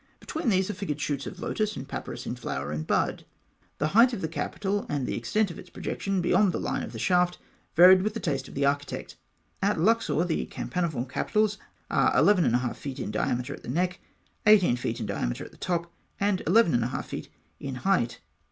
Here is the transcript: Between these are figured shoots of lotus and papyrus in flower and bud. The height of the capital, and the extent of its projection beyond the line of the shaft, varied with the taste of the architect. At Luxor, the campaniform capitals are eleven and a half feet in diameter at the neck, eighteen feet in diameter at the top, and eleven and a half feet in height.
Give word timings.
Between 0.19 0.49
these 0.49 0.67
are 0.67 0.73
figured 0.73 0.99
shoots 0.99 1.27
of 1.27 1.39
lotus 1.39 1.75
and 1.75 1.87
papyrus 1.87 2.25
in 2.25 2.35
flower 2.35 2.71
and 2.71 2.87
bud. 2.87 3.23
The 3.77 3.89
height 3.89 4.13
of 4.13 4.21
the 4.21 4.27
capital, 4.27 4.87
and 4.89 5.05
the 5.05 5.15
extent 5.15 5.51
of 5.51 5.59
its 5.59 5.69
projection 5.69 6.21
beyond 6.21 6.53
the 6.53 6.59
line 6.59 6.81
of 6.81 6.91
the 6.91 6.97
shaft, 6.97 7.37
varied 7.75 8.01
with 8.01 8.15
the 8.15 8.19
taste 8.19 8.47
of 8.47 8.55
the 8.55 8.65
architect. 8.65 9.15
At 9.61 9.79
Luxor, 9.79 10.23
the 10.23 10.47
campaniform 10.47 11.05
capitals 11.07 11.59
are 11.91 12.17
eleven 12.17 12.45
and 12.45 12.55
a 12.55 12.65
half 12.65 12.79
feet 12.79 12.99
in 12.99 13.11
diameter 13.11 13.53
at 13.53 13.61
the 13.61 13.69
neck, 13.69 13.99
eighteen 14.47 14.75
feet 14.75 14.99
in 14.99 15.05
diameter 15.05 15.45
at 15.45 15.51
the 15.51 15.57
top, 15.57 15.93
and 16.19 16.41
eleven 16.47 16.73
and 16.73 16.83
a 16.83 16.87
half 16.87 17.09
feet 17.09 17.29
in 17.59 17.75
height. 17.75 18.21